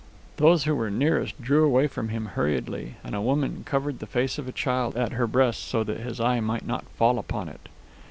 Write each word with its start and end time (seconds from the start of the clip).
Those 0.37 0.63
who 0.63 0.75
were 0.75 0.89
nearest 0.89 1.39
drew 1.39 1.63
away 1.63 1.85
from 1.85 2.09
him 2.09 2.25
hurriedly, 2.33 2.95
and 3.03 3.13
a 3.13 3.21
woman 3.21 3.61
covered 3.67 3.99
the 3.99 4.07
face 4.07 4.39
of 4.39 4.47
a 4.47 4.51
child 4.51 4.97
at 4.97 5.11
her 5.11 5.27
breast 5.27 5.63
so 5.67 5.83
that 5.83 5.99
his 5.99 6.19
eye 6.19 6.39
might 6.39 6.65
not 6.65 6.89
fall 6.97 7.19
upon 7.19 7.47
it. 7.49 7.69